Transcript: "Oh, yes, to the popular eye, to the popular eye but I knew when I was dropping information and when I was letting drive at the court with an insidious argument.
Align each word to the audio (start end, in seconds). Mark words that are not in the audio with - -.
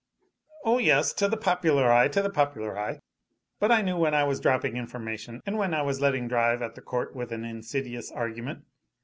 "Oh, 0.65 0.79
yes, 0.79 1.13
to 1.13 1.27
the 1.27 1.37
popular 1.37 1.91
eye, 1.93 2.07
to 2.07 2.23
the 2.23 2.29
popular 2.31 2.75
eye 2.75 3.01
but 3.59 3.71
I 3.71 3.83
knew 3.83 3.95
when 3.97 4.15
I 4.15 4.23
was 4.23 4.39
dropping 4.39 4.75
information 4.75 5.41
and 5.45 5.59
when 5.59 5.75
I 5.75 5.83
was 5.83 6.01
letting 6.01 6.27
drive 6.27 6.63
at 6.63 6.73
the 6.73 6.81
court 6.81 7.15
with 7.15 7.31
an 7.31 7.45
insidious 7.45 8.11
argument. 8.11 8.65